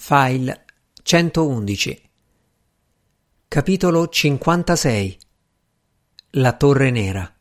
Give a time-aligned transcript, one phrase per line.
[0.00, 0.64] File
[1.02, 2.10] 111
[3.48, 5.18] Capitolo 56
[6.30, 7.36] La Torre Nera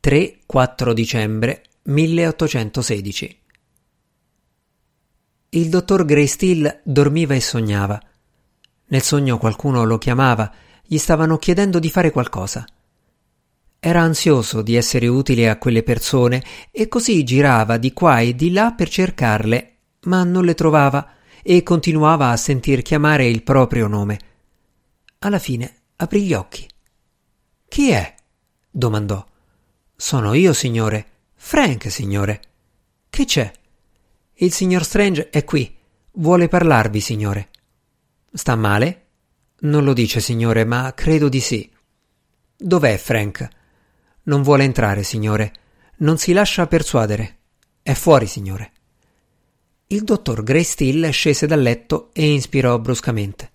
[0.00, 3.40] 3-4 dicembre 1816
[5.50, 8.00] Il dottor Greystill dormiva e sognava.
[8.86, 10.50] Nel sogno qualcuno lo chiamava,
[10.86, 12.64] gli stavano chiedendo di fare qualcosa.
[13.80, 18.52] Era ansioso di essere utile a quelle persone e così girava di qua e di
[18.52, 19.72] là per cercarle
[20.08, 21.10] ma non le trovava
[21.42, 24.18] e continuava a sentir chiamare il proprio nome.
[25.20, 26.66] Alla fine aprì gli occhi.
[27.68, 28.14] Chi è?
[28.70, 29.24] domandò.
[29.94, 31.06] Sono io, signore.
[31.34, 32.40] Frank, signore.
[33.08, 33.52] Che c'è?
[34.34, 35.76] Il signor Strange è qui.
[36.12, 37.48] Vuole parlarvi, signore.
[38.32, 39.06] Sta male?
[39.60, 41.70] Non lo dice, signore, ma credo di sì.
[42.56, 43.48] Dov'è Frank?
[44.24, 45.52] Non vuole entrare, signore.
[45.98, 47.38] Non si lascia persuadere.
[47.82, 48.72] È fuori, signore.
[49.90, 53.48] Il dottor Greystill scese dal letto e inspirò bruscamente.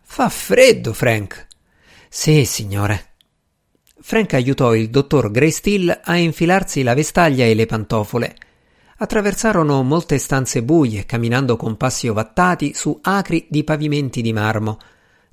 [0.00, 1.48] Fa freddo, Frank.
[2.08, 3.14] Sì, signore.
[4.00, 8.36] Frank aiutò il dottor Greystill a infilarsi la vestaglia e le pantofole.
[8.98, 14.78] Attraversarono molte stanze buie, camminando con passi ovattati su acri di pavimenti di marmo.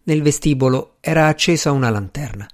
[0.05, 2.47] Nel vestibolo era accesa una lanterna.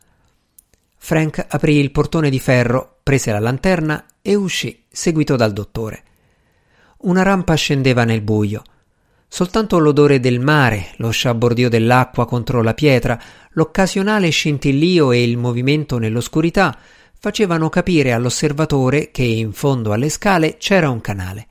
[0.97, 6.03] Frank aprì il portone di ferro, prese la lanterna e uscì, seguito dal dottore.
[7.03, 8.63] Una rampa scendeva nel buio.
[9.27, 13.19] Soltanto l'odore del mare, lo sciabordio dell'acqua contro la pietra,
[13.51, 16.77] l'occasionale scintillio e il movimento nell'oscurità
[17.19, 21.47] facevano capire all'osservatore che in fondo alle scale c'era un canale.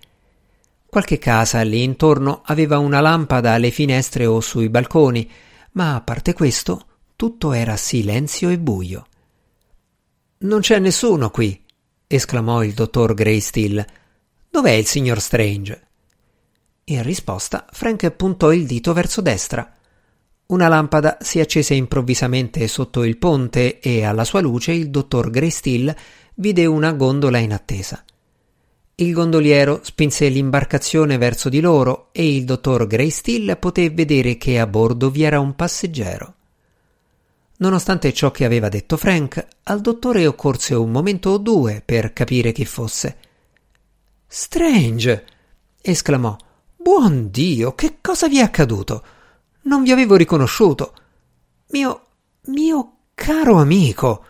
[0.87, 5.31] Qualche casa lì intorno aveva una lampada alle finestre o sui balconi,
[5.73, 9.07] ma a parte questo tutto era silenzio e buio.
[10.39, 11.63] Non c'è nessuno qui,
[12.07, 13.85] esclamò il dottor Greystill.
[14.53, 15.81] Dov'è il signor Strange?
[16.85, 19.67] In risposta, Frank puntò il dito verso destra.
[20.49, 25.97] Una lampada si accese improvvisamente sotto il ponte e alla sua luce il dottor Greystill
[26.35, 28.05] vide una gondola in attesa.
[28.97, 34.67] Il gondoliero spinse l'imbarcazione verso di loro e il dottor Greystill poté vedere che a
[34.67, 36.35] bordo vi era un passeggero.
[37.57, 42.53] Nonostante ciò che aveva detto Frank, al dottore occorse un momento o due per capire
[42.53, 43.17] chi fosse.
[44.35, 45.27] Strange!
[45.83, 46.35] esclamò.
[46.75, 49.05] Buon Dio, che cosa vi è accaduto?
[49.65, 50.95] Non vi avevo riconosciuto.
[51.73, 52.07] Mio.
[52.47, 54.25] mio caro amico.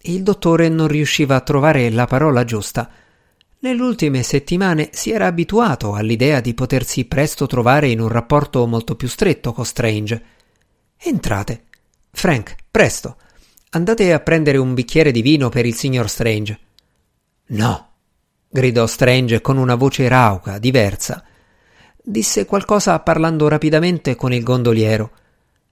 [0.00, 2.90] Il dottore non riusciva a trovare la parola giusta.
[3.60, 8.96] Nelle ultime settimane si era abituato all'idea di potersi presto trovare in un rapporto molto
[8.96, 10.24] più stretto con Strange.
[10.96, 11.66] Entrate.
[12.10, 13.18] Frank, presto.
[13.70, 16.58] Andate a prendere un bicchiere di vino per il signor Strange.
[17.50, 17.85] No,
[18.48, 21.24] gridò Strange con una voce rauca, diversa.
[22.02, 25.10] Disse qualcosa parlando rapidamente con il gondoliero.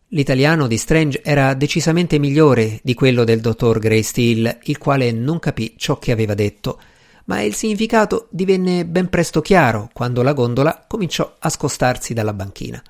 [0.08, 5.74] L'italiano di Strange era decisamente migliore di quello del dottor Greystill, il quale non capì
[5.76, 6.80] ciò che aveva detto,
[7.26, 12.82] ma il significato divenne ben presto chiaro quando la gondola cominciò a scostarsi dalla banchina.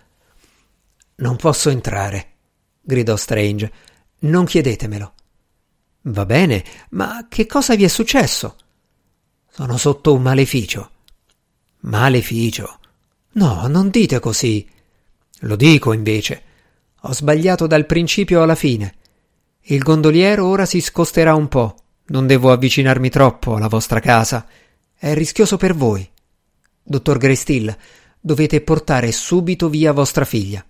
[1.17, 2.27] Non posso entrare,
[2.81, 3.73] gridò Strange.
[4.21, 5.13] Non chiedetemelo.
[6.03, 8.57] Va bene, ma che cosa vi è successo?
[9.57, 10.91] Sono sotto un maleficio.
[11.83, 12.81] Maleficio?
[13.35, 14.69] No, non dite così.
[15.43, 16.43] Lo dico invece.
[17.03, 18.97] Ho sbagliato dal principio alla fine.
[19.67, 21.77] Il gondoliero ora si scosterà un po'.
[22.07, 24.45] Non devo avvicinarmi troppo alla vostra casa.
[24.93, 26.11] È rischioso per voi.
[26.83, 27.77] Dottor Greystill,
[28.19, 30.67] dovete portare subito via vostra figlia.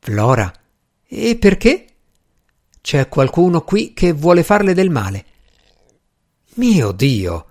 [0.00, 0.52] Flora?
[1.02, 1.86] E perché?
[2.82, 5.24] C'è qualcuno qui che vuole farle del male.
[6.56, 7.46] Mio Dio!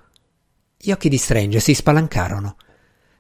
[0.85, 2.57] Gli occhi di Strange si spalancarono.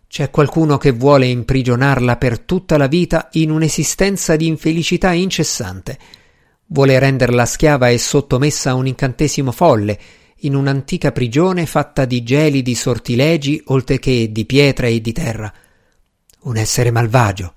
[0.09, 5.97] C'è qualcuno che vuole imprigionarla per tutta la vita in un'esistenza di infelicità incessante.
[6.65, 9.97] Vuole renderla schiava e sottomessa a un incantesimo folle,
[10.39, 15.53] in un'antica prigione fatta di gelidi sortilegi oltre che di pietra e di terra.
[16.41, 17.53] Un essere malvagio.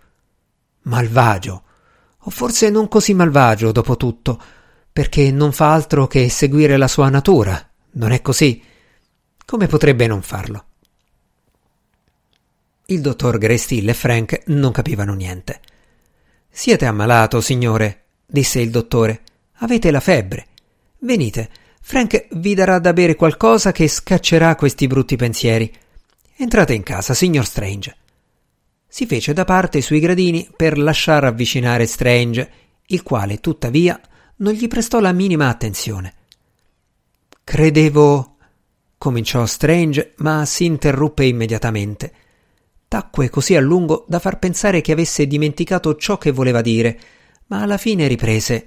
[0.82, 1.64] Malvagio.
[2.16, 4.40] O forse non così malvagio, dopo tutto,
[4.92, 7.60] perché non fa altro che seguire la sua natura.
[7.94, 8.74] Non è così?
[9.46, 10.64] Come potrebbe non farlo?
[12.86, 15.60] Il dottor Greystill e Frank non capivano niente.
[16.50, 19.22] Siete ammalato, signore, disse il dottore.
[19.58, 20.46] Avete la febbre.
[20.98, 21.48] Venite,
[21.80, 25.72] Frank vi darà da bere qualcosa che scaccerà questi brutti pensieri.
[26.38, 27.96] Entrate in casa, signor Strange.
[28.88, 32.50] Si fece da parte sui gradini per lasciar avvicinare Strange,
[32.86, 34.00] il quale, tuttavia,
[34.38, 36.14] non gli prestò la minima attenzione.
[37.44, 38.35] Credevo
[38.98, 42.12] cominciò Strange, ma si interruppe immediatamente.
[42.88, 46.98] Tacque così a lungo da far pensare che avesse dimenticato ciò che voleva dire,
[47.46, 48.66] ma alla fine riprese.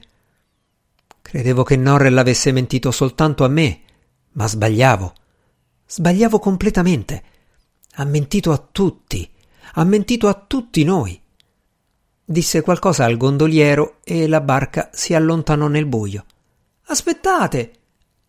[1.22, 3.82] Credevo che Norrell avesse mentito soltanto a me,
[4.32, 5.14] ma sbagliavo.
[5.86, 7.24] Sbagliavo completamente.
[7.94, 9.30] Ha mentito a tutti.
[9.74, 11.20] Ha mentito a tutti noi.
[12.24, 16.26] Disse qualcosa al gondoliero e la barca si allontanò nel buio.
[16.86, 17.72] Aspettate!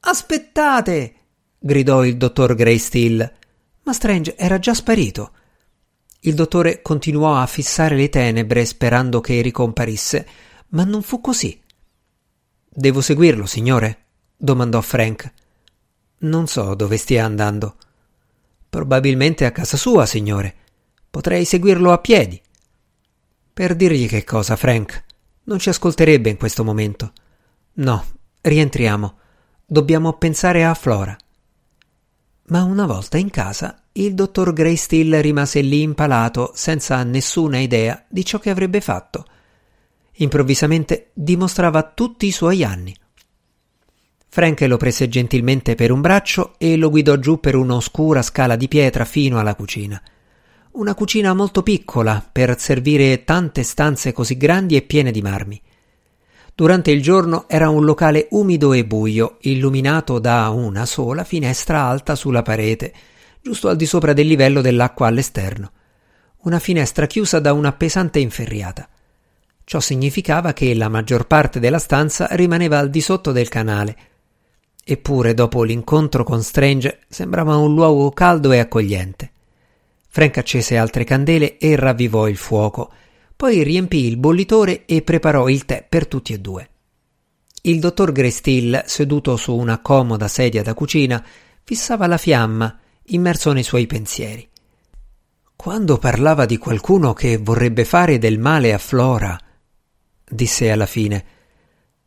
[0.01, 1.15] Aspettate!
[1.61, 3.33] Gridò il dottor Greystill.
[3.83, 5.33] Ma Strange era già sparito.
[6.21, 10.27] Il dottore continuò a fissare le tenebre sperando che ricomparisse,
[10.69, 11.59] ma non fu così.
[12.69, 14.05] Devo seguirlo, signore?
[14.37, 15.33] domandò Frank.
[16.19, 17.77] Non so dove stia andando.
[18.69, 20.55] Probabilmente a casa sua, signore.
[21.11, 22.41] Potrei seguirlo a piedi.
[23.53, 25.05] Per dirgli che cosa, Frank?
[25.45, 27.13] Non ci ascolterebbe in questo momento.
[27.75, 28.05] No,
[28.41, 29.19] rientriamo.
[29.67, 31.17] Dobbiamo pensare a Flora.
[32.51, 38.25] Ma una volta in casa, il dottor Greystill rimase lì impalato senza nessuna idea di
[38.25, 39.25] ciò che avrebbe fatto.
[40.15, 42.93] Improvvisamente dimostrava tutti i suoi anni.
[44.29, 48.67] Frank lo prese gentilmente per un braccio e lo guidò giù per un'oscura scala di
[48.67, 50.01] pietra fino alla cucina.
[50.73, 55.61] Una cucina molto piccola per servire tante stanze così grandi e piene di marmi.
[56.61, 62.15] Durante il giorno era un locale umido e buio, illuminato da una sola finestra alta
[62.15, 62.93] sulla parete,
[63.41, 65.71] giusto al di sopra del livello dell'acqua all'esterno.
[66.41, 68.87] Una finestra chiusa da una pesante inferriata.
[69.65, 73.97] Ciò significava che la maggior parte della stanza rimaneva al di sotto del canale.
[74.85, 79.31] Eppure, dopo l'incontro con Strange, sembrava un luogo caldo e accogliente.
[80.11, 82.91] Frank accese altre candele e ravvivò il fuoco
[83.41, 86.69] poi riempì il bollitore e preparò il tè per tutti e due.
[87.63, 91.25] Il dottor Grestill, seduto su una comoda sedia da cucina,
[91.65, 94.47] fissava la fiamma, immerso nei suoi pensieri.
[95.57, 99.41] Quando parlava di qualcuno che vorrebbe fare del male a Flora,
[100.29, 101.25] disse alla fine.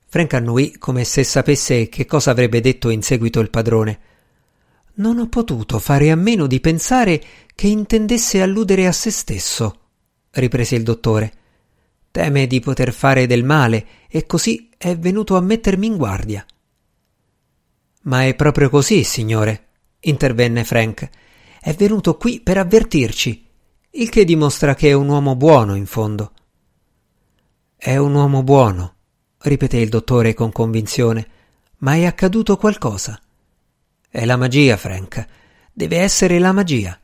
[0.05, 3.99] Frank annui come se sapesse che cosa avrebbe detto in seguito il padrone.
[4.97, 7.19] Non ho potuto fare a meno di pensare
[7.55, 9.77] che intendesse alludere a se stesso
[10.33, 11.33] riprese il dottore.
[12.11, 16.45] Teme di poter fare del male e così è venuto a mettermi in guardia.
[18.03, 19.67] Ma è proprio così, signore,
[20.01, 21.09] intervenne Frank.
[21.59, 23.47] È venuto qui per avvertirci,
[23.91, 26.33] il che dimostra che è un uomo buono in fondo.
[27.75, 28.95] È un uomo buono,
[29.39, 31.27] ripeté il dottore con convinzione,
[31.77, 33.19] ma è accaduto qualcosa.
[34.09, 35.25] È la magia, Frank.
[35.71, 36.97] Deve essere la magia.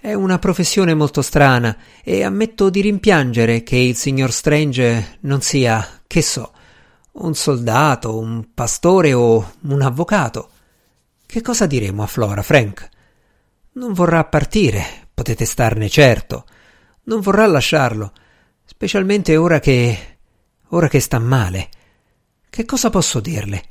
[0.00, 6.02] È una professione molto strana e ammetto di rimpiangere che il signor Strange non sia,
[6.06, 6.52] che so,
[7.14, 10.50] un soldato, un pastore o un avvocato.
[11.26, 12.88] Che cosa diremo a Flora, Frank?
[13.72, 16.44] Non vorrà partire, potete starne certo.
[17.04, 18.12] Non vorrà lasciarlo,
[18.64, 20.18] specialmente ora che.
[20.68, 21.70] ora che sta male.
[22.48, 23.62] Che cosa posso dirle?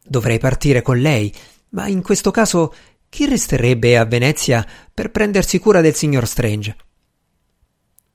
[0.00, 1.34] Dovrei partire con lei,
[1.70, 2.72] ma in questo caso
[3.10, 4.64] chi resterebbe a Venezia
[4.94, 6.76] per prendersi cura del signor Strange?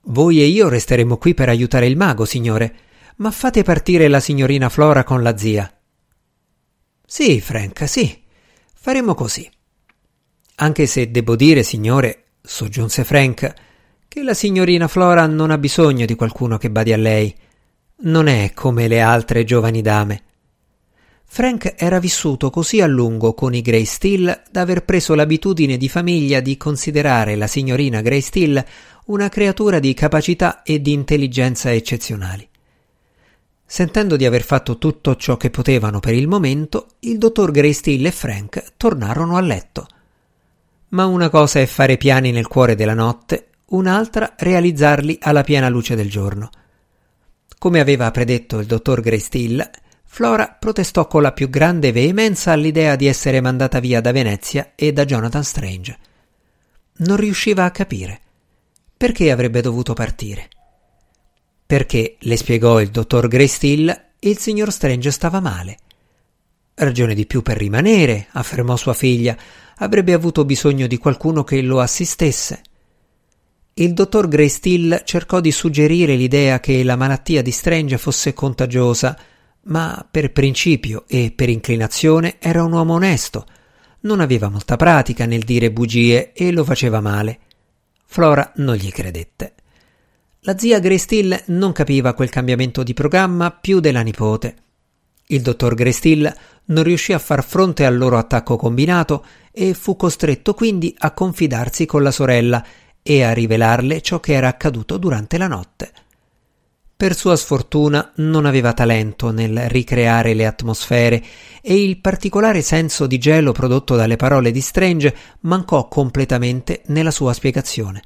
[0.06, 2.76] Voi e io resteremo qui per aiutare il mago, signore,
[3.18, 5.70] ma fate partire la signorina Flora con la zia.
[7.06, 8.24] Sì, Frank, sì,
[8.74, 9.48] faremo così.
[10.56, 13.54] Anche se devo dire, signore, soggiunse Frank,
[14.08, 17.36] che la signorina Flora non ha bisogno di qualcuno che badi a lei.
[17.98, 20.24] Non è come le altre giovani dame.
[21.28, 25.90] Frank era vissuto così a lungo con i Grey Steel da aver preso l'abitudine di
[25.90, 28.64] famiglia di considerare la signorina Grey Steel
[29.06, 32.48] una creatura di capacità e di intelligenza eccezionali.
[33.68, 38.12] Sentendo di aver fatto tutto ciò che potevano per il momento, il dottor Greysteel e
[38.12, 39.88] Frank tornarono a letto.
[40.90, 45.96] Ma una cosa è fare piani nel cuore della notte, un'altra realizzarli alla piena luce
[45.96, 46.50] del giorno.
[47.58, 49.68] Come aveva predetto il dottor Greysteel,
[50.16, 54.94] Flora protestò con la più grande veemenza all'idea di essere mandata via da Venezia e
[54.94, 55.98] da Jonathan Strange.
[57.00, 58.22] Non riusciva a capire
[58.96, 60.48] perché avrebbe dovuto partire.
[61.66, 65.80] Perché, le spiegò il dottor Greystill, il signor Strange stava male.
[66.76, 69.36] Ragione di più per rimanere, affermò sua figlia,
[69.80, 72.62] avrebbe avuto bisogno di qualcuno che lo assistesse.
[73.74, 79.20] Il dottor Greystill cercò di suggerire l'idea che la malattia di Strange fosse contagiosa,
[79.66, 83.46] ma per principio e per inclinazione era un uomo onesto.
[84.02, 87.40] Non aveva molta pratica nel dire bugie e lo faceva male.
[88.06, 89.54] Flora non gli credette.
[90.42, 94.56] La zia Grestill non capiva quel cambiamento di programma più della nipote.
[95.28, 96.32] Il dottor Grestill
[96.66, 101.88] non riuscì a far fronte al loro attacco combinato e fu costretto quindi a confidarsi
[101.88, 102.64] con la sorella
[103.02, 105.92] e a rivelarle ciò che era accaduto durante la notte.
[106.98, 111.22] Per sua sfortuna non aveva talento nel ricreare le atmosfere
[111.62, 117.34] e il particolare senso di gelo prodotto dalle parole di Strange mancò completamente nella sua
[117.34, 118.02] spiegazione.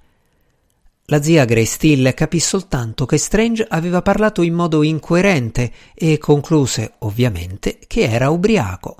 [1.05, 6.93] La zia Grey Still capì soltanto che Strange aveva parlato in modo incoerente e concluse,
[6.99, 8.97] ovviamente, che era ubriaco.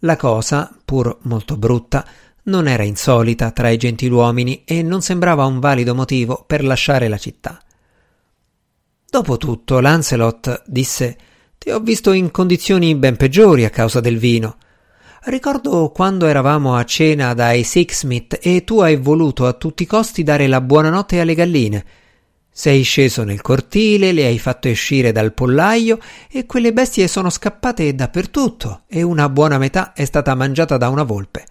[0.00, 2.06] La cosa, pur molto brutta,
[2.44, 7.18] non era insolita tra i gentiluomini e non sembrava un valido motivo per lasciare la
[7.18, 7.62] città.
[9.10, 11.18] Dopotutto, Lancelot disse
[11.58, 14.56] Ti ho visto in condizioni ben peggiori a causa del vino.
[15.24, 20.22] Ricordo quando eravamo a cena dai Sixsmith e tu hai voluto a tutti i costi
[20.22, 21.84] dare la buonanotte alle galline.
[22.52, 25.98] Sei sceso nel cortile, le hai fatte uscire dal pollaio
[26.30, 31.02] e quelle bestie sono scappate dappertutto e una buona metà è stata mangiata da una
[31.02, 31.46] volpe.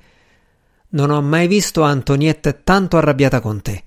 [0.92, 3.84] Non ho mai visto Antoniette tanto arrabbiata con te.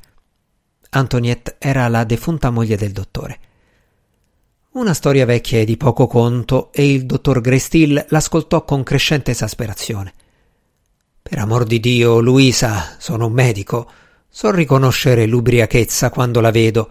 [0.90, 3.38] Antoniette era la defunta moglie del dottore.
[4.74, 10.14] Una storia vecchia e di poco conto, e il dottor Grestill l'ascoltò con crescente esasperazione.
[11.20, 13.90] Per amor di Dio, Luisa, sono un medico.
[14.30, 16.88] So riconoscere l'ubriachezza quando la vedo.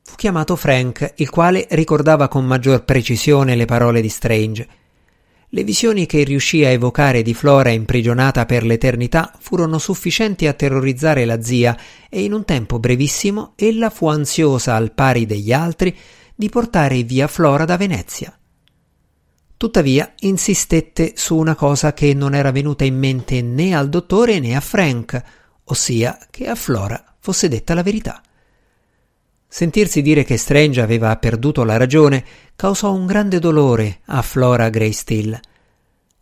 [0.00, 4.68] Fu chiamato Frank, il quale ricordava con maggior precisione le parole di Strange.
[5.48, 11.24] Le visioni che riuscì a evocare di Flora imprigionata per l'eternità furono sufficienti a terrorizzare
[11.24, 11.76] la zia
[12.08, 15.96] e in un tempo brevissimo ella fu ansiosa al pari degli altri
[16.40, 18.34] di portare via Flora da Venezia.
[19.58, 24.56] Tuttavia insistette su una cosa che non era venuta in mente né al dottore né
[24.56, 25.22] a Frank,
[25.64, 28.22] ossia che a Flora fosse detta la verità.
[29.46, 32.24] Sentirsi dire che Strange aveva perduto la ragione
[32.56, 35.38] causò un grande dolore a Flora Greystill.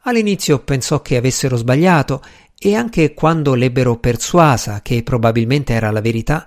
[0.01, 2.25] All'inizio pensò che avessero sbagliato
[2.59, 6.45] e anche quando l'ebbero persuasa che probabilmente era la verità,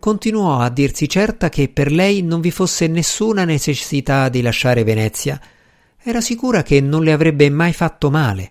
[0.00, 5.40] continuò a dirsi certa che per lei non vi fosse nessuna necessità di lasciare Venezia.
[6.02, 8.50] Era sicura che non le avrebbe mai fatto male.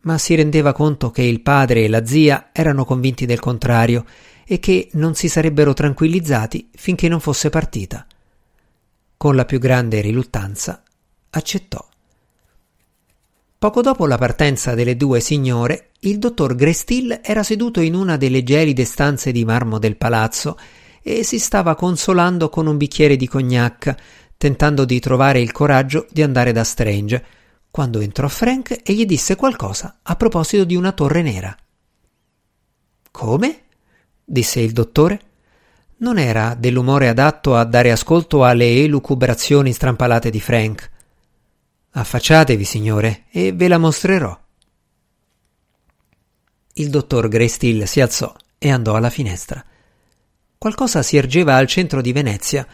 [0.00, 4.04] Ma si rendeva conto che il padre e la zia erano convinti del contrario
[4.44, 8.06] e che non si sarebbero tranquillizzati finché non fosse partita.
[9.16, 10.82] Con la più grande riluttanza
[11.30, 11.86] accettò.
[13.58, 18.42] Poco dopo la partenza delle due signore, il dottor Grestill era seduto in una delle
[18.42, 20.58] gelide stanze di marmo del palazzo
[21.02, 23.94] e si stava consolando con un bicchiere di cognac,
[24.36, 27.24] tentando di trovare il coraggio di andare da Strange,
[27.70, 31.56] quando entrò Frank e gli disse qualcosa a proposito di una torre nera.
[33.10, 33.60] Come?
[34.22, 35.20] disse il dottore.
[35.98, 40.90] Non era dell'umore adatto a dare ascolto alle elucubrazioni strampalate di Frank.
[41.98, 44.38] Affacciatevi, signore, e ve la mostrerò.
[46.74, 49.64] Il dottor Greystill si alzò e andò alla finestra.
[50.58, 52.66] Qualcosa si ergeva al centro di Venezia,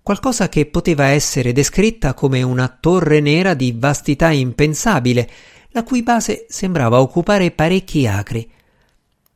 [0.00, 5.28] qualcosa che poteva essere descritta come una torre nera di vastità impensabile,
[5.72, 8.50] la cui base sembrava occupare parecchi acri.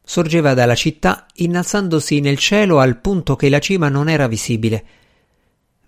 [0.03, 4.85] Sorgeva dalla città, innalzandosi nel cielo al punto che la cima non era visibile.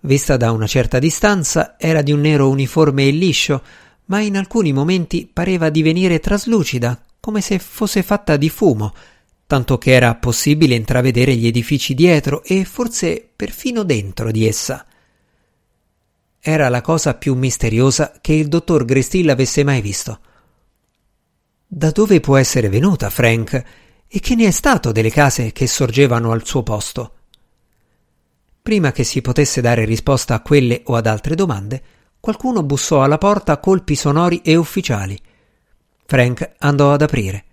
[0.07, 3.61] Vista da una certa distanza, era di un nero uniforme e liscio,
[4.05, 8.93] ma in alcuni momenti pareva divenire traslucida, come se fosse fatta di fumo,
[9.45, 14.85] tanto che era possibile intravedere gli edifici dietro e forse perfino dentro di essa.
[16.39, 20.19] Era la cosa più misteriosa che il dottor Grestill avesse mai visto.
[21.67, 23.61] Da dove può essere venuta, Frank?
[24.07, 27.16] E che ne è stato delle case che sorgevano al suo posto?
[28.67, 31.81] Prima che si potesse dare risposta a quelle o ad altre domande,
[32.19, 35.17] qualcuno bussò alla porta a colpi sonori e ufficiali.
[36.05, 37.45] Frank andò ad aprire.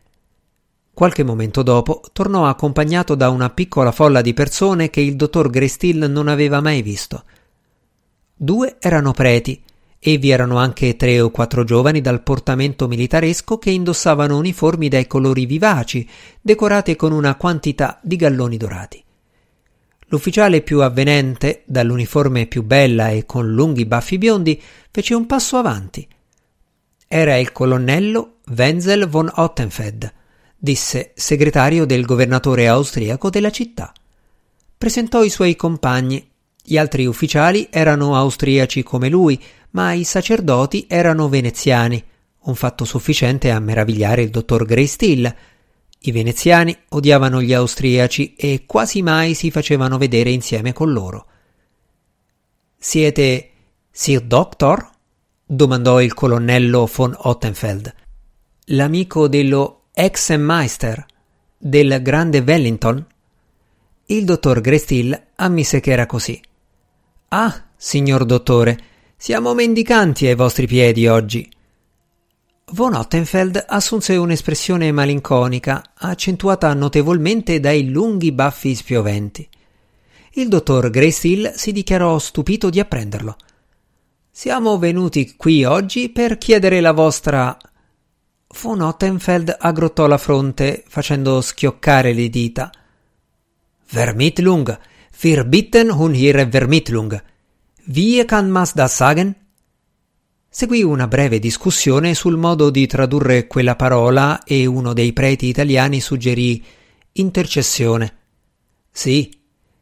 [0.93, 6.11] Qualche momento dopo tornò accompagnato da una piccola folla di persone che il dottor Grestill
[6.11, 7.23] non aveva mai visto.
[8.35, 9.63] Due erano preti
[10.01, 15.07] e vi erano anche tre o quattro giovani dal portamento militaresco che indossavano uniformi dai
[15.07, 19.04] colori vivaci, decorate con una quantità di galloni dorati.
[20.15, 26.07] L'ufficiale più avvenente, dall'uniforme più bella e con lunghi baffi biondi, fece un passo avanti.
[27.09, 30.13] Era il colonnello Wenzel von Ottenfeld,
[30.57, 33.93] disse segretario del governatore austriaco della città.
[34.79, 36.25] Presentò i suoi compagni.
[36.63, 42.01] Gli altri ufficiali erano austriaci come lui, ma i sacerdoti erano veneziani,
[42.43, 45.35] un fatto sufficiente a meravigliare il dottor Greystill,
[46.07, 51.27] i veneziani odiavano gli austriaci e quasi mai si facevano vedere insieme con loro.
[52.77, 53.51] Siete
[53.91, 54.91] Sir Doctor?
[55.47, 57.95] domandò il colonnello von Ottenfeld.
[58.67, 61.07] L'amico dello Exenmeister,
[61.57, 63.07] del grande Wellington?
[64.07, 66.39] Il dottor Grestill ammise che era così.
[67.29, 68.79] Ah, signor dottore,
[69.17, 71.51] siamo mendicanti ai vostri piedi oggi.
[72.73, 79.47] Von Ottenfeld assunse un'espressione malinconica, accentuata notevolmente dai lunghi baffi spioventi.
[80.33, 83.37] Il dottor Greystill si dichiarò stupito di apprenderlo.
[84.31, 87.57] Siamo venuti qui oggi per chiedere la vostra.
[88.49, 92.73] Von Ottenfeld aggrottò la fronte, facendo schioccare le dita.
[93.85, 94.77] Vermittlung,
[95.21, 97.21] wir bitten um Ihre Vermittlung.
[97.85, 99.44] Wie kann man das sagen?
[100.57, 106.01] Seguì una breve discussione sul modo di tradurre quella parola e uno dei preti italiani
[106.01, 106.65] suggerì
[107.15, 108.19] intercessione.
[108.89, 109.37] Sì,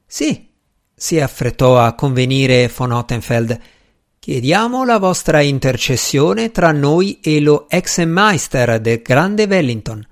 [0.06, 0.48] sì,
[0.94, 3.60] si affrettò a convenire von Ottenfeld.
[4.18, 10.02] Chiediamo la vostra intercessione tra noi e lo ex-meister del grande Wellington.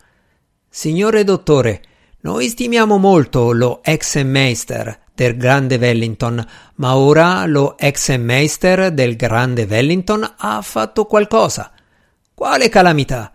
[0.69, 1.83] Signore dottore,
[2.21, 10.35] noi stimiamo molto lo ex-meister del grande Wellington, ma ora lo ex-meister del grande Wellington
[10.38, 11.73] ha fatto qualcosa.
[12.35, 13.33] Quale calamità?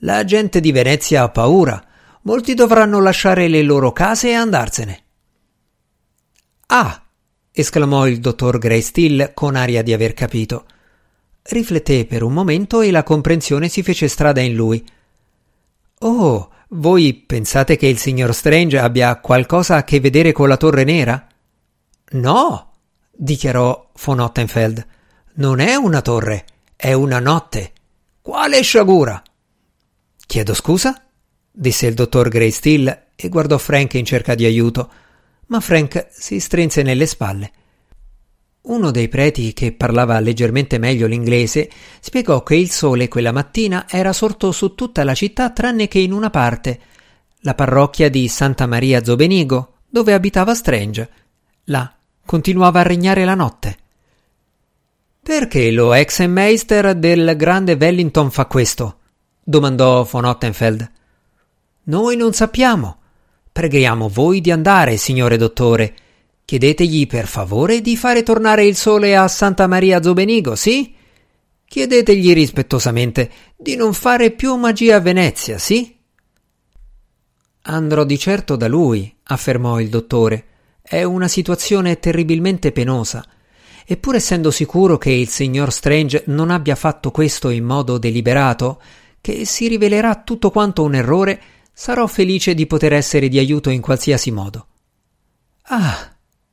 [0.00, 1.82] La gente di Venezia ha paura.
[2.22, 5.02] Molti dovranno lasciare le loro case e andarsene.
[6.66, 7.02] Ah!
[7.52, 10.66] esclamò il dottor Greystill con aria di aver capito.
[11.42, 14.84] Rifletté per un momento e la comprensione si fece strada in lui.
[16.00, 20.84] Oh, voi pensate che il signor Strange abbia qualcosa a che vedere con la Torre
[20.84, 21.26] Nera?
[22.12, 22.72] No,
[23.10, 24.86] dichiarò von Ottenfeld.
[25.34, 26.44] Non è una torre,
[26.76, 27.72] è una notte.
[28.20, 29.22] Quale sciagura?
[30.26, 31.02] Chiedo scusa?
[31.50, 34.90] disse il dottor Greystill e guardò Frank in cerca di aiuto
[35.52, 37.52] ma Frank si strinse nelle spalle.
[38.62, 41.68] Uno dei preti, che parlava leggermente meglio l'inglese,
[42.00, 46.12] spiegò che il sole quella mattina era sorto su tutta la città tranne che in
[46.12, 46.80] una parte,
[47.40, 51.10] la parrocchia di Santa Maria Zobenigo, dove abitava Strange.
[51.64, 51.92] Là
[52.24, 53.76] continuava a regnare la notte.
[55.20, 58.98] Perché lo ex meister del grande Wellington fa questo?
[59.42, 60.90] domandò von Ottenfeld.
[61.84, 63.02] Noi non sappiamo,
[63.52, 65.94] Preghiamo voi di andare, signore dottore.
[66.44, 70.94] Chiedetegli per favore di fare tornare il sole a Santa Maria Zobenigo, sì?
[71.64, 75.96] Chiedetegli rispettosamente di non fare più magia a Venezia, sì?
[77.62, 80.46] Andrò di certo da lui, affermò il dottore.
[80.82, 83.24] È una situazione terribilmente penosa.
[83.86, 88.82] Eppur essendo sicuro che il signor Strange non abbia fatto questo in modo deliberato,
[89.20, 91.40] che si rivelerà tutto quanto un errore,
[91.72, 94.66] Sarò felice di poter essere di aiuto in qualsiasi modo.
[95.62, 96.11] Ah,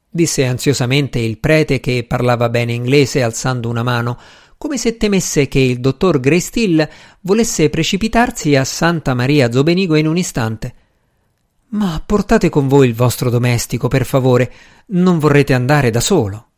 [0.10, 4.17] disse ansiosamente il prete che parlava bene inglese alzando una mano,
[4.58, 6.88] come se temesse che il dottor Greystill
[7.22, 10.74] volesse precipitarsi a Santa Maria Zobenigo in un istante.
[11.69, 14.52] Ma portate con voi il vostro domestico, per favore,
[14.88, 16.48] non vorrete andare da solo.